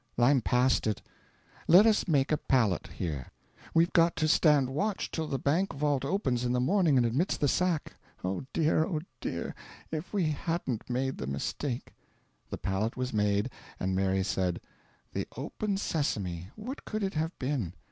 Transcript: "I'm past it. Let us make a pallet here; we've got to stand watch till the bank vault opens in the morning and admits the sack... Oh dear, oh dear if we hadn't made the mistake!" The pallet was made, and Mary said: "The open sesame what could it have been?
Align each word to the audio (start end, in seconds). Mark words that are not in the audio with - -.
"I'm 0.17 0.41
past 0.41 0.87
it. 0.87 0.99
Let 1.67 1.85
us 1.85 2.07
make 2.07 2.31
a 2.31 2.37
pallet 2.37 2.87
here; 2.87 3.31
we've 3.75 3.93
got 3.93 4.15
to 4.15 4.27
stand 4.27 4.71
watch 4.71 5.11
till 5.11 5.27
the 5.27 5.37
bank 5.37 5.73
vault 5.73 6.03
opens 6.03 6.43
in 6.43 6.53
the 6.53 6.59
morning 6.59 6.97
and 6.97 7.05
admits 7.05 7.37
the 7.37 7.47
sack... 7.47 7.93
Oh 8.23 8.43
dear, 8.51 8.83
oh 8.83 9.01
dear 9.19 9.53
if 9.91 10.11
we 10.11 10.31
hadn't 10.31 10.89
made 10.89 11.19
the 11.19 11.27
mistake!" 11.27 11.93
The 12.49 12.57
pallet 12.57 12.97
was 12.97 13.13
made, 13.13 13.51
and 13.79 13.93
Mary 13.95 14.23
said: 14.23 14.59
"The 15.13 15.27
open 15.37 15.77
sesame 15.77 16.49
what 16.55 16.83
could 16.83 17.03
it 17.03 17.13
have 17.13 17.37
been? 17.37 17.73